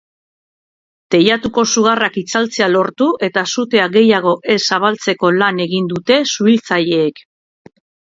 Teilatuko 1.15 1.63
sugarrak 1.73 2.15
itzaltzea 2.21 2.69
lortu 2.75 3.09
eta 3.27 3.43
sutea 3.55 3.85
gehiago 3.97 4.33
ez 4.55 4.55
zabaltzeko 4.77 5.31
lan 5.43 5.61
egin 5.67 5.91
dute 5.93 6.19
suhitzaileek. 6.33 7.23